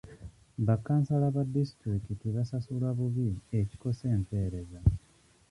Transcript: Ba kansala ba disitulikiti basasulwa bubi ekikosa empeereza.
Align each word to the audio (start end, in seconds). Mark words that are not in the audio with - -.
Ba 0.65 0.75
kansala 0.85 1.27
ba 1.35 1.43
disitulikiti 1.55 2.25
basasulwa 2.35 2.89
bubi 2.97 3.29
ekikosa 3.59 4.05
empeereza. 4.15 4.79